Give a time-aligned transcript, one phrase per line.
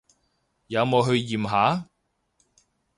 [0.65, 1.87] 有冇去驗下？